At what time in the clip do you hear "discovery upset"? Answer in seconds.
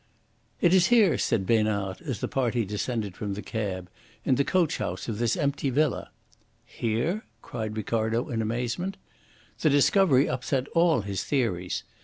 9.69-10.67